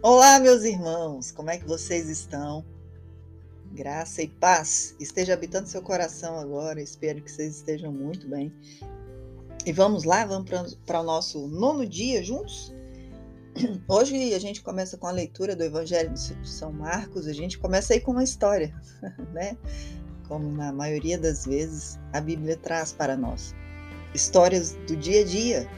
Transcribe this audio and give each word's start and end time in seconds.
Olá, 0.00 0.38
meus 0.38 0.62
irmãos, 0.62 1.32
como 1.32 1.50
é 1.50 1.58
que 1.58 1.66
vocês 1.66 2.08
estão? 2.08 2.64
Graça 3.72 4.22
e 4.22 4.28
paz 4.28 4.94
esteja 5.00 5.34
habitando 5.34 5.66
seu 5.66 5.82
coração 5.82 6.38
agora. 6.38 6.80
Espero 6.80 7.20
que 7.20 7.28
vocês 7.28 7.56
estejam 7.56 7.90
muito 7.90 8.28
bem. 8.28 8.52
E 9.66 9.72
vamos 9.72 10.04
lá, 10.04 10.24
vamos 10.24 10.76
para 10.86 11.00
o 11.00 11.02
nosso 11.02 11.48
nono 11.48 11.84
dia 11.84 12.22
juntos? 12.22 12.72
Hoje 13.88 14.32
a 14.34 14.38
gente 14.38 14.62
começa 14.62 14.96
com 14.96 15.08
a 15.08 15.10
leitura 15.10 15.56
do 15.56 15.64
Evangelho 15.64 16.14
de 16.14 16.48
São 16.48 16.72
Marcos. 16.72 17.26
A 17.26 17.32
gente 17.32 17.58
começa 17.58 17.92
aí 17.92 18.00
com 18.00 18.12
uma 18.12 18.22
história, 18.22 18.72
né? 19.34 19.58
Como 20.28 20.48
na 20.48 20.72
maioria 20.72 21.18
das 21.18 21.44
vezes 21.44 21.98
a 22.12 22.20
Bíblia 22.20 22.56
traz 22.56 22.92
para 22.92 23.16
nós. 23.16 23.52
Histórias 24.14 24.74
do 24.86 24.94
dia 24.94 25.22
a 25.22 25.24
dia, 25.24 25.68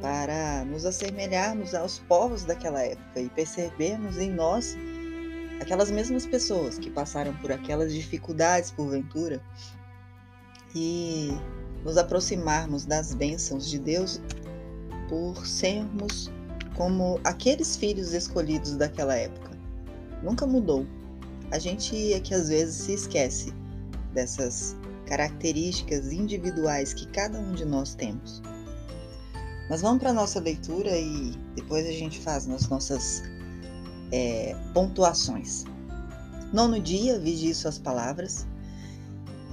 para 0.00 0.64
nos 0.64 0.84
assemelharmos 0.84 1.74
aos 1.74 1.98
povos 2.00 2.44
daquela 2.44 2.82
época 2.82 3.20
e 3.20 3.28
percebermos 3.28 4.18
em 4.18 4.30
nós 4.30 4.76
aquelas 5.60 5.90
mesmas 5.90 6.26
pessoas 6.26 6.78
que 6.78 6.90
passaram 6.90 7.34
por 7.36 7.52
aquelas 7.52 7.92
dificuldades 7.92 8.70
porventura 8.70 9.42
e 10.74 11.30
nos 11.84 11.96
aproximarmos 11.96 12.84
das 12.84 13.14
bênçãos 13.14 13.68
de 13.68 13.78
Deus 13.78 14.20
por 15.08 15.46
sermos 15.46 16.30
como 16.76 17.20
aqueles 17.24 17.76
filhos 17.76 18.12
escolhidos 18.12 18.76
daquela 18.76 19.14
época. 19.14 19.50
Nunca 20.22 20.46
mudou. 20.46 20.86
A 21.50 21.58
gente 21.58 22.12
é 22.12 22.20
que 22.20 22.32
às 22.32 22.48
vezes 22.48 22.76
se 22.76 22.92
esquece 22.94 23.52
dessas 24.14 24.76
características 25.06 26.12
individuais 26.12 26.94
que 26.94 27.06
cada 27.08 27.38
um 27.38 27.52
de 27.52 27.64
nós 27.64 27.94
temos. 27.94 28.40
Mas 29.70 29.82
vamos 29.82 30.00
para 30.00 30.10
a 30.10 30.12
nossa 30.12 30.40
leitura 30.40 30.98
e 30.98 31.30
depois 31.54 31.86
a 31.86 31.92
gente 31.92 32.18
faz 32.18 32.50
as 32.50 32.68
nossas 32.68 33.22
é, 34.10 34.56
pontuações. 34.74 35.64
Nono 36.52 36.80
dia, 36.80 37.20
vigie 37.20 37.54
suas 37.54 37.78
palavras. 37.78 38.48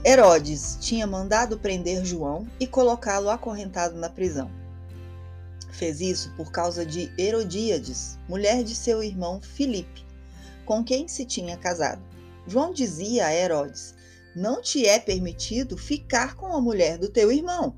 Herodes 0.03 0.79
tinha 0.81 1.05
mandado 1.05 1.59
prender 1.59 2.03
João 2.03 2.47
e 2.59 2.65
colocá-lo 2.65 3.29
acorrentado 3.29 3.95
na 3.95 4.09
prisão. 4.09 4.49
Fez 5.69 6.01
isso 6.01 6.33
por 6.35 6.51
causa 6.51 6.83
de 6.83 7.11
Herodíades, 7.15 8.17
mulher 8.27 8.63
de 8.63 8.73
seu 8.73 9.03
irmão 9.03 9.39
Filipe, 9.39 10.03
com 10.65 10.83
quem 10.83 11.07
se 11.07 11.25
tinha 11.25 11.55
casado. 11.57 12.01
João 12.47 12.73
dizia 12.73 13.27
a 13.27 13.35
Herodes: 13.35 13.93
Não 14.35 14.63
te 14.63 14.83
é 14.83 14.97
permitido 14.97 15.77
ficar 15.77 16.33
com 16.33 16.47
a 16.47 16.59
mulher 16.59 16.97
do 16.97 17.07
teu 17.07 17.31
irmão. 17.31 17.77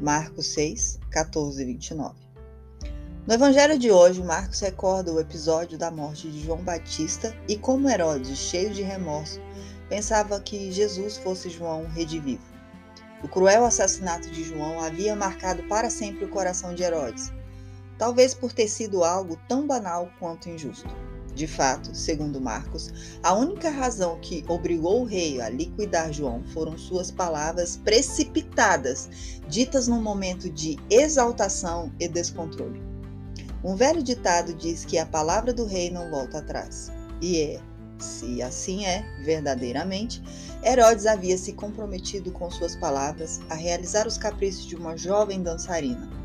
Marcos 0.00 0.46
6, 0.48 0.98
14 1.10 1.62
e 1.62 1.64
29. 1.66 2.14
No 3.26 3.32
evangelho 3.32 3.78
de 3.78 3.92
hoje, 3.92 4.22
Marcos 4.22 4.60
recorda 4.60 5.12
o 5.12 5.20
episódio 5.20 5.78
da 5.78 5.90
morte 5.90 6.28
de 6.28 6.42
João 6.42 6.58
Batista 6.58 7.34
e 7.48 7.56
como 7.56 7.88
Herodes, 7.88 8.36
cheio 8.36 8.70
de 8.70 8.82
remorso, 8.82 9.40
pensava 9.88 10.40
que 10.40 10.72
Jesus 10.72 11.16
fosse 11.16 11.48
João 11.48 11.86
redivivo. 11.86 12.42
O 13.22 13.28
cruel 13.28 13.64
assassinato 13.64 14.28
de 14.30 14.42
João 14.42 14.80
havia 14.80 15.14
marcado 15.14 15.62
para 15.68 15.88
sempre 15.88 16.24
o 16.24 16.30
coração 16.30 16.74
de 16.74 16.82
Herodes, 16.82 17.32
talvez 17.96 18.34
por 18.34 18.52
ter 18.52 18.68
sido 18.68 19.04
algo 19.04 19.38
tão 19.48 19.66
banal 19.66 20.10
quanto 20.18 20.50
injusto. 20.50 20.94
De 21.34 21.48
fato, 21.48 21.92
segundo 21.94 22.40
Marcos, 22.40 22.92
a 23.20 23.34
única 23.34 23.68
razão 23.68 24.18
que 24.20 24.44
obrigou 24.46 25.02
o 25.02 25.04
rei 25.04 25.40
a 25.40 25.48
liquidar 25.48 26.12
João 26.12 26.44
foram 26.44 26.78
suas 26.78 27.10
palavras 27.10 27.76
precipitadas, 27.76 29.08
ditas 29.48 29.88
num 29.88 30.00
momento 30.00 30.48
de 30.48 30.78
exaltação 30.88 31.92
e 31.98 32.06
descontrole. 32.06 32.80
Um 33.64 33.74
velho 33.74 34.02
ditado 34.02 34.54
diz 34.54 34.84
que 34.84 34.96
a 34.96 35.06
palavra 35.06 35.52
do 35.52 35.64
rei 35.64 35.90
não 35.90 36.08
volta 36.08 36.38
atrás. 36.38 36.92
E 37.20 37.40
é, 37.40 37.60
se 37.98 38.40
assim 38.40 38.84
é, 38.84 39.02
verdadeiramente, 39.24 40.22
Herodes 40.62 41.06
havia 41.06 41.36
se 41.36 41.52
comprometido 41.52 42.30
com 42.30 42.48
suas 42.48 42.76
palavras 42.76 43.40
a 43.50 43.54
realizar 43.54 44.06
os 44.06 44.16
caprichos 44.16 44.66
de 44.66 44.76
uma 44.76 44.96
jovem 44.96 45.42
dançarina 45.42 46.23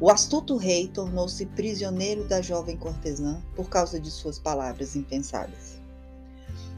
o 0.00 0.10
astuto 0.10 0.56
rei 0.56 0.86
tornou-se 0.88 1.44
prisioneiro 1.46 2.24
da 2.24 2.40
jovem 2.40 2.76
cortesã 2.76 3.42
por 3.56 3.68
causa 3.68 3.98
de 3.98 4.10
suas 4.10 4.38
palavras 4.38 4.94
impensadas. 4.94 5.78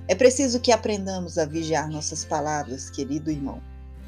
É 0.08 0.14
preciso 0.14 0.58
que 0.58 0.72
aprendamos 0.72 1.36
a 1.36 1.44
vigiar 1.44 1.90
nossas 1.90 2.24
palavras, 2.24 2.88
querido 2.88 3.30
irmão. 3.30 3.62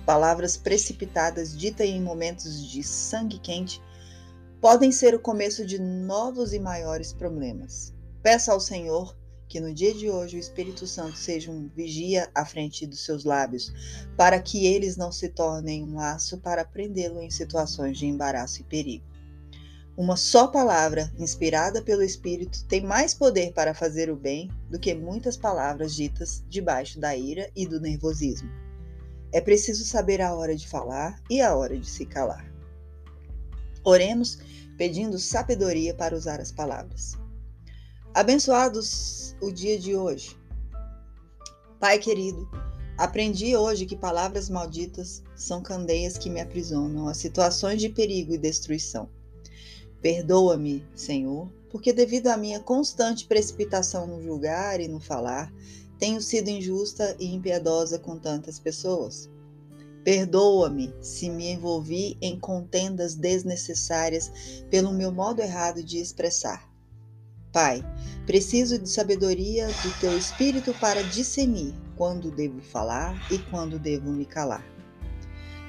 Palavras 0.06 0.56
precipitadas, 0.56 1.56
ditas 1.56 1.86
em 1.86 2.00
momentos 2.00 2.66
de 2.66 2.82
sangue 2.82 3.38
quente, 3.38 3.80
podem 4.60 4.90
ser 4.90 5.14
o 5.14 5.20
começo 5.20 5.64
de 5.64 5.78
novos 5.78 6.52
e 6.52 6.58
maiores 6.58 7.12
problemas. 7.12 7.92
Peça 8.22 8.52
ao 8.52 8.60
Senhor 8.60 9.14
que 9.52 9.60
no 9.60 9.74
dia 9.74 9.92
de 9.92 10.08
hoje 10.08 10.38
o 10.38 10.40
Espírito 10.40 10.86
Santo 10.86 11.14
seja 11.14 11.50
um 11.50 11.68
vigia 11.68 12.26
à 12.34 12.42
frente 12.42 12.86
dos 12.86 13.04
seus 13.04 13.22
lábios, 13.22 13.70
para 14.16 14.40
que 14.40 14.64
eles 14.64 14.96
não 14.96 15.12
se 15.12 15.28
tornem 15.28 15.84
um 15.84 15.96
laço 15.96 16.38
para 16.38 16.64
prendê-lo 16.64 17.20
em 17.20 17.30
situações 17.30 17.98
de 17.98 18.06
embaraço 18.06 18.62
e 18.62 18.64
perigo. 18.64 19.04
Uma 19.94 20.16
só 20.16 20.46
palavra, 20.46 21.12
inspirada 21.18 21.82
pelo 21.82 22.02
Espírito, 22.02 22.64
tem 22.64 22.80
mais 22.80 23.12
poder 23.12 23.52
para 23.52 23.74
fazer 23.74 24.08
o 24.10 24.16
bem 24.16 24.50
do 24.70 24.78
que 24.78 24.94
muitas 24.94 25.36
palavras 25.36 25.94
ditas 25.94 26.42
debaixo 26.48 26.98
da 26.98 27.14
ira 27.14 27.50
e 27.54 27.66
do 27.66 27.78
nervosismo. 27.78 28.48
É 29.32 29.40
preciso 29.42 29.84
saber 29.84 30.22
a 30.22 30.34
hora 30.34 30.56
de 30.56 30.66
falar 30.66 31.22
e 31.28 31.42
a 31.42 31.54
hora 31.54 31.78
de 31.78 31.90
se 31.90 32.06
calar. 32.06 32.50
Oremos 33.84 34.38
pedindo 34.78 35.18
sabedoria 35.18 35.92
para 35.92 36.16
usar 36.16 36.40
as 36.40 36.50
palavras. 36.50 37.20
Abençoados 38.14 39.34
o 39.40 39.50
dia 39.50 39.78
de 39.78 39.96
hoje. 39.96 40.36
Pai 41.80 41.98
querido, 41.98 42.46
aprendi 42.98 43.56
hoje 43.56 43.86
que 43.86 43.96
palavras 43.96 44.50
malditas 44.50 45.22
são 45.34 45.62
candeias 45.62 46.18
que 46.18 46.28
me 46.28 46.38
aprisionam 46.38 47.08
a 47.08 47.14
situações 47.14 47.80
de 47.80 47.88
perigo 47.88 48.34
e 48.34 48.38
destruição. 48.38 49.08
Perdoa-me, 50.02 50.86
Senhor, 50.94 51.48
porque 51.70 51.90
devido 51.90 52.26
à 52.26 52.36
minha 52.36 52.60
constante 52.60 53.26
precipitação 53.26 54.06
no 54.06 54.22
julgar 54.22 54.78
e 54.78 54.88
no 54.88 55.00
falar, 55.00 55.50
tenho 55.98 56.20
sido 56.20 56.50
injusta 56.50 57.16
e 57.18 57.34
impiedosa 57.34 57.98
com 57.98 58.18
tantas 58.18 58.58
pessoas. 58.58 59.30
Perdoa-me 60.04 60.94
se 61.00 61.30
me 61.30 61.50
envolvi 61.50 62.18
em 62.20 62.38
contendas 62.38 63.14
desnecessárias 63.14 64.30
pelo 64.68 64.92
meu 64.92 65.10
modo 65.10 65.40
errado 65.40 65.82
de 65.82 65.96
expressar. 65.96 66.71
Pai, 67.52 67.84
preciso 68.24 68.78
de 68.78 68.88
sabedoria 68.88 69.66
do 69.66 70.00
teu 70.00 70.16
espírito 70.16 70.72
para 70.80 71.02
discernir 71.02 71.74
quando 71.96 72.30
devo 72.30 72.62
falar 72.62 73.14
e 73.30 73.36
quando 73.38 73.78
devo 73.78 74.10
me 74.10 74.24
calar. 74.24 74.64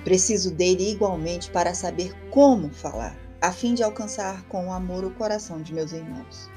Preciso 0.05 0.49
dele 0.49 0.91
igualmente 0.91 1.51
para 1.51 1.73
saber 1.73 2.15
como 2.29 2.69
falar, 2.69 3.17
a 3.41 3.51
fim 3.51 3.73
de 3.73 3.83
alcançar 3.83 4.43
com 4.47 4.71
amor 4.71 5.03
o 5.03 5.11
coração 5.11 5.61
de 5.61 5.73
meus 5.73 5.91
irmãos. 5.91 6.49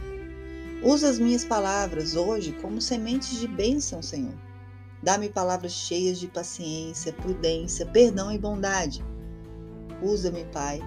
Usa 0.84 1.08
as 1.08 1.18
minhas 1.18 1.44
palavras 1.44 2.14
hoje 2.14 2.52
como 2.62 2.80
sementes 2.80 3.40
de 3.40 3.48
bênção, 3.48 4.00
Senhor. 4.00 4.34
Dá-me 5.02 5.28
palavras 5.28 5.72
cheias 5.72 6.20
de 6.20 6.28
paciência, 6.28 7.12
prudência, 7.12 7.84
perdão 7.86 8.30
e 8.30 8.38
bondade. 8.38 9.04
Usa-me, 10.00 10.44
Pai, 10.46 10.80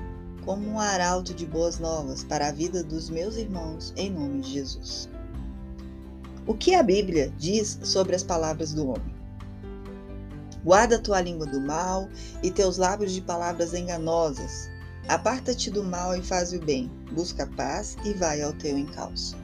como 0.45 0.67
um 0.67 0.79
arauto 0.79 1.33
de 1.33 1.45
boas 1.45 1.79
novas 1.79 2.23
para 2.23 2.47
a 2.47 2.51
vida 2.51 2.83
dos 2.83 3.09
meus 3.09 3.35
irmãos, 3.35 3.93
em 3.95 4.09
nome 4.11 4.41
de 4.41 4.51
Jesus. 4.51 5.09
O 6.47 6.53
que 6.53 6.73
a 6.73 6.81
Bíblia 6.81 7.31
diz 7.37 7.79
sobre 7.83 8.15
as 8.15 8.23
palavras 8.23 8.73
do 8.73 8.87
homem? 8.89 9.19
Guarda 10.63 10.99
tua 10.99 11.21
língua 11.21 11.45
do 11.45 11.61
mal 11.61 12.09
e 12.43 12.51
teus 12.51 12.77
lábios 12.77 13.13
de 13.13 13.21
palavras 13.21 13.73
enganosas. 13.73 14.69
Aparta-te 15.07 15.71
do 15.71 15.83
mal 15.83 16.15
e 16.15 16.21
faz 16.21 16.53
o 16.53 16.59
bem. 16.59 16.91
Busca 17.11 17.43
a 17.43 17.47
paz 17.47 17.95
e 18.03 18.13
vai 18.13 18.41
ao 18.41 18.53
teu 18.53 18.77
encalço. 18.77 19.37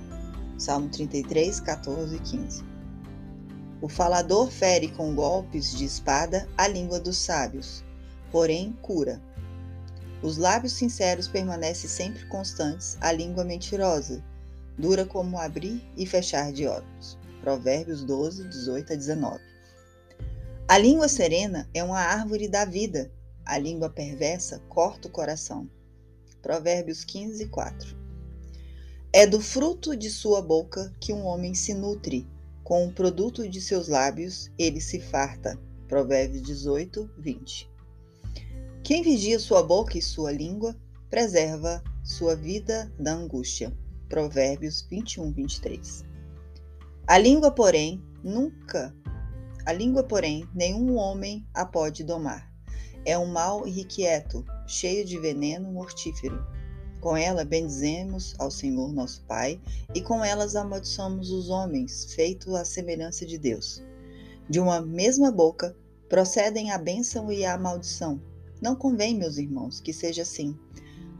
Salmo 0.57 0.89
33, 0.89 1.59
14 1.59 2.15
e 2.15 2.19
15. 2.19 2.63
O 3.81 3.87
falador 3.87 4.49
fere 4.49 4.87
com 4.89 5.13
golpes 5.13 5.75
de 5.75 5.85
espada 5.85 6.47
a 6.57 6.67
língua 6.67 6.99
dos 6.99 7.17
sábios, 7.17 7.83
porém 8.31 8.77
cura. 8.81 9.21
Os 10.21 10.37
lábios 10.37 10.73
sinceros 10.73 11.27
permanecem 11.27 11.89
sempre 11.89 12.25
constantes, 12.27 12.97
a 13.01 13.11
língua 13.11 13.43
mentirosa, 13.43 14.23
dura 14.77 15.05
como 15.05 15.39
abrir 15.39 15.81
e 15.95 16.05
fechar 16.05 16.51
de 16.51 16.67
olhos. 16.67 17.17
Provérbios 17.41 18.03
12, 18.03 18.47
18 18.47 18.93
a 18.93 18.95
19. 18.95 19.39
A 20.67 20.77
língua 20.77 21.07
serena 21.07 21.69
é 21.73 21.83
uma 21.83 21.99
árvore 21.99 22.47
da 22.47 22.65
vida, 22.65 23.11
a 23.45 23.57
língua 23.57 23.89
perversa 23.89 24.59
corta 24.67 25.07
o 25.07 25.11
coração. 25.11 25.69
Provérbios 26.41 27.03
15, 27.03 27.47
4. 27.47 27.95
É 29.13 29.27
do 29.27 29.39
fruto 29.39 29.95
de 29.95 30.09
sua 30.09 30.41
boca 30.41 30.91
que 30.99 31.13
um 31.13 31.23
homem 31.25 31.53
se 31.53 31.73
nutre, 31.73 32.27
com 32.63 32.87
o 32.87 32.91
produto 32.91 33.47
de 33.47 33.61
seus 33.61 33.87
lábios 33.87 34.51
ele 34.57 34.81
se 34.81 34.99
farta. 34.99 35.59
Provérbios 35.87 36.41
18, 36.41 37.09
20. 37.17 37.74
Quem 38.85 39.01
vigia 39.01 39.39
sua 39.39 39.63
boca 39.63 39.97
e 39.97 40.01
sua 40.01 40.31
língua, 40.31 40.75
preserva 41.09 41.83
sua 42.03 42.35
vida 42.35 42.93
da 42.99 43.13
angústia. 43.13 43.75
Provérbios 44.07 44.85
21, 44.87 45.31
23. 45.31 46.05
A 47.07 47.17
língua, 47.17 47.49
porém, 47.49 47.99
nunca 48.23 48.95
a 49.65 49.73
língua, 49.73 50.03
porém, 50.03 50.47
nenhum 50.53 50.97
homem 50.97 51.43
a 51.51 51.65
pode 51.65 52.03
domar. 52.03 52.47
É 53.03 53.17
um 53.17 53.25
mal 53.25 53.67
irrequieto, 53.67 54.45
cheio 54.67 55.03
de 55.03 55.19
veneno 55.19 55.71
mortífero. 55.71 56.45
Com 57.01 57.17
ela 57.17 57.43
bendizemos 57.43 58.35
ao 58.37 58.51
Senhor 58.51 58.93
nosso 58.93 59.23
Pai, 59.23 59.59
e 59.95 60.01
com 60.01 60.23
elas 60.23 60.55
amaldiçoamos 60.55 61.31
os 61.31 61.49
homens, 61.49 62.13
feitos 62.13 62.53
à 62.53 62.63
semelhança 62.63 63.25
de 63.25 63.39
Deus. 63.39 63.83
De 64.47 64.59
uma 64.59 64.79
mesma 64.79 65.31
boca 65.31 65.75
procedem 66.07 66.69
a 66.69 66.77
bênção 66.77 67.31
e 67.31 67.43
a 67.43 67.57
maldição. 67.57 68.21
Não 68.61 68.75
convém, 68.75 69.17
meus 69.17 69.37
irmãos, 69.37 69.79
que 69.79 69.93
seja 69.93 70.21
assim. 70.21 70.57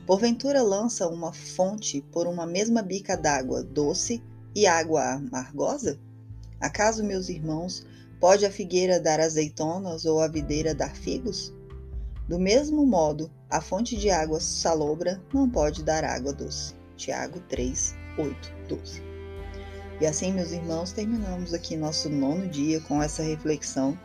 Porventura 0.06 0.62
lança 0.62 1.08
uma 1.08 1.34
fonte 1.34 2.02
por 2.12 2.28
uma 2.28 2.46
mesma 2.46 2.82
bica 2.82 3.16
d'água 3.18 3.64
doce 3.64 4.24
e 4.56 4.66
água 4.68 5.14
amargosa? 5.14 6.00
Acaso, 6.60 7.04
meus 7.04 7.28
irmãos, 7.30 7.86
Pode 8.20 8.46
a 8.46 8.52
figueira 8.52 9.00
dar 9.00 9.20
azeitonas 9.20 10.06
ou 10.06 10.20
a 10.20 10.28
videira 10.28 10.74
dar 10.74 10.96
figos? 10.96 11.54
Do 12.28 12.40
mesmo 12.40 12.86
modo, 12.86 13.30
a 13.50 13.62
fonte 13.62 13.96
de 13.98 14.10
água 14.10 14.40
salobra 14.40 15.22
não 15.34 15.50
pode 15.50 15.84
dar 15.84 16.04
água 16.04 16.34
doce. 16.34 16.74
Tiago 16.96 17.40
3, 17.50 17.94
8, 18.18 18.54
12. 18.70 19.04
E 20.02 20.06
assim, 20.06 20.34
meus 20.34 20.52
irmãos, 20.52 20.92
terminamos 20.92 21.54
aqui 21.54 21.76
nosso 21.76 22.10
nono 22.10 22.48
dia 22.48 22.80
com 22.82 23.04
essa 23.04 23.22
reflexão 23.22 23.98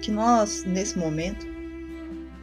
que 0.00 0.10
nós, 0.10 0.64
nesse 0.64 0.96
momento, 0.96 1.46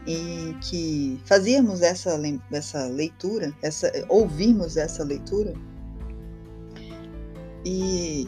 em 0.07 0.53
que 0.59 1.19
fazíamos 1.25 1.81
essa, 1.81 2.19
essa 2.51 2.85
leitura, 2.87 3.53
essa, 3.61 3.91
ouvimos 4.07 4.77
essa 4.77 5.03
leitura, 5.03 5.53
e 7.65 8.27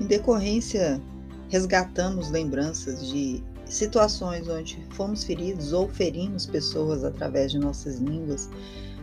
em 0.00 0.06
decorrência, 0.06 1.00
resgatamos 1.48 2.30
lembranças 2.30 3.06
de 3.08 3.42
situações 3.64 4.48
onde 4.48 4.84
fomos 4.90 5.24
feridos 5.24 5.72
ou 5.72 5.88
ferimos 5.88 6.44
pessoas 6.44 7.04
através 7.04 7.52
de 7.52 7.58
nossas 7.58 7.98
línguas, 7.98 8.50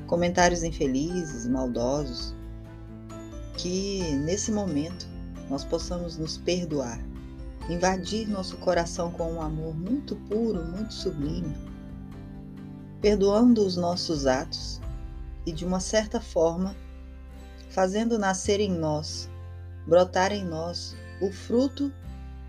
comentários 0.05 0.63
infelizes, 0.63 1.47
maldosos, 1.47 2.35
que 3.57 4.01
nesse 4.17 4.51
momento 4.51 5.07
nós 5.49 5.63
possamos 5.63 6.17
nos 6.17 6.37
perdoar, 6.37 6.99
invadir 7.69 8.27
nosso 8.27 8.57
coração 8.57 9.11
com 9.11 9.33
um 9.33 9.41
amor 9.41 9.75
muito 9.75 10.15
puro, 10.27 10.63
muito 10.63 10.93
sublime, 10.93 11.55
perdoando 13.01 13.65
os 13.65 13.75
nossos 13.75 14.27
atos 14.27 14.79
e 15.45 15.51
de 15.51 15.65
uma 15.65 15.79
certa 15.79 16.21
forma 16.21 16.75
fazendo 17.69 18.19
nascer 18.19 18.59
em 18.59 18.71
nós 18.71 19.29
brotar 19.85 20.31
em 20.31 20.45
nós 20.45 20.95
o 21.19 21.31
fruto 21.31 21.91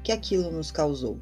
que 0.02 0.12
aquilo 0.12 0.50
nos 0.50 0.70
causou. 0.70 1.19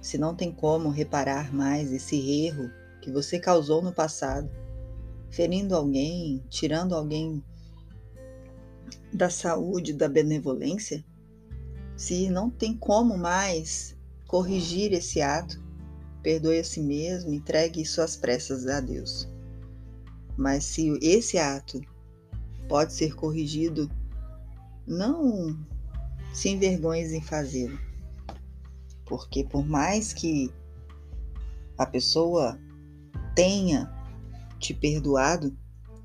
Se 0.00 0.18
não 0.18 0.34
tem 0.34 0.52
como 0.52 0.88
reparar 0.88 1.54
mais 1.54 1.92
esse 1.92 2.44
erro 2.44 2.70
que 3.00 3.10
você 3.10 3.38
causou 3.38 3.82
no 3.82 3.92
passado, 3.92 4.50
ferindo 5.30 5.76
alguém, 5.76 6.42
tirando 6.48 6.94
alguém 6.94 7.42
da 9.12 9.30
saúde, 9.30 9.92
da 9.92 10.08
benevolência, 10.08 11.04
se 11.96 12.28
não 12.30 12.50
tem 12.50 12.76
como 12.76 13.16
mais 13.16 13.96
corrigir 14.26 14.92
esse 14.92 15.20
ato, 15.20 15.62
perdoe 16.22 16.58
a 16.58 16.64
si 16.64 16.80
mesmo, 16.80 17.32
entregue 17.32 17.84
suas 17.84 18.16
pressas 18.16 18.66
a 18.66 18.80
Deus. 18.80 19.28
Mas 20.36 20.64
se 20.64 20.98
esse 21.02 21.38
ato 21.38 21.80
pode 22.68 22.92
ser 22.92 23.14
corrigido 23.14 23.90
não 24.86 25.58
se 26.32 26.48
envergonhe 26.48 27.04
em 27.14 27.20
fazê-lo. 27.20 27.78
Porque 29.04 29.44
por 29.44 29.66
mais 29.66 30.12
que 30.12 30.50
a 31.76 31.86
pessoa 31.86 32.58
tenha 33.34 33.92
te 34.58 34.72
perdoado, 34.72 35.56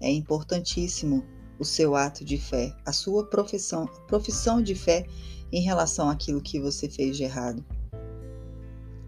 é 0.02 0.12
importantíssimo 0.12 1.24
o 1.60 1.66
seu 1.66 1.96
ato 1.96 2.24
de 2.24 2.38
fé, 2.38 2.76
a 2.86 2.92
sua 2.92 3.26
profissão, 3.26 3.88
profissão 4.08 4.62
de 4.62 4.76
fé 4.76 5.06
em 5.52 5.62
relação 5.62 6.10
àquilo 6.10 6.42
que 6.42 6.60
você 6.60 6.90
fez 6.90 7.18
de 7.18 7.24
errado. 7.24 7.66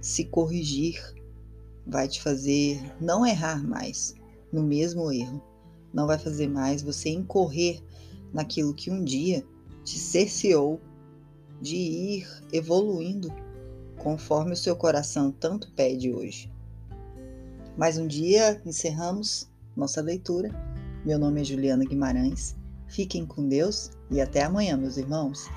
Se 0.02 0.26
corrigir 0.26 1.02
vai 1.86 2.08
te 2.08 2.22
fazer 2.22 2.82
não 3.02 3.26
errar 3.26 3.66
mais 3.66 4.16
no 4.52 4.64
mesmo 4.64 5.12
erro, 5.12 5.42
não 5.94 6.08
vai 6.08 6.18
fazer 6.18 6.48
mais 6.48 6.82
você 6.82 7.10
incorrer 7.10 7.82
naquilo 8.34 8.74
que 8.74 8.92
um 8.92 9.04
dia 9.04 9.46
te 9.84 9.98
cerceou 9.98 10.80
de 11.62 11.76
ir 11.76 12.28
evoluindo 12.54 13.30
conforme 13.98 14.54
o 14.54 14.58
seu 14.58 14.76
coração 14.76 15.32
tanto 15.32 15.72
pede 15.72 16.14
hoje. 16.14 16.52
Mais 17.78 17.98
um 17.98 18.08
dia 18.08 18.62
encerramos 18.66 19.50
nossa 19.76 20.02
leitura. 20.02 20.50
Meu 21.06 21.18
nome 21.18 21.42
é 21.42 21.44
Juliana 21.44 21.86
Guimarães. 21.86 22.56
Fiquem 22.88 23.26
com 23.26 23.48
Deus 23.48 23.92
e 24.10 24.20
até 24.20 24.44
amanhã, 24.44 24.76
meus 24.78 24.98
irmãos. 24.98 25.48